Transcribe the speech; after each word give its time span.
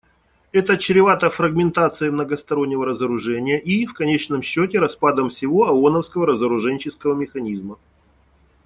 Это 0.51 0.77
чревато 0.77 1.29
фрагментацией 1.29 2.09
многостороннего 2.11 2.85
разоружения 2.87 3.59
и, 3.59 3.85
в 3.85 3.93
конечном 3.93 4.41
счете, 4.41 4.79
распадом 4.79 5.29
всего 5.29 5.65
ооновского 5.69 6.25
разоруженческого 6.25 7.13
механизма. 7.13 7.77